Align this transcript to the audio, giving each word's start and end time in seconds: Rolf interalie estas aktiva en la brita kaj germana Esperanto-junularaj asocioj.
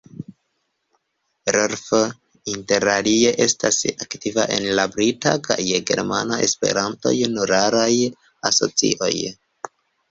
Rolf 1.55 1.91
interalie 2.53 3.35
estas 3.47 3.79
aktiva 4.07 4.49
en 4.57 4.67
la 4.81 4.89
brita 4.97 5.35
kaj 5.51 5.61
germana 5.93 6.41
Esperanto-junularaj 6.49 7.91
asocioj. 8.53 9.15